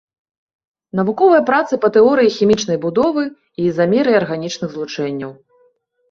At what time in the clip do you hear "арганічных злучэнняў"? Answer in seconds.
4.21-5.31